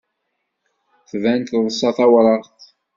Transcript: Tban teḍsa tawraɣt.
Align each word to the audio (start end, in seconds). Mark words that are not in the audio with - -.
Tban 1.09 1.41
teḍsa 1.47 1.89
tawraɣt. 1.97 2.59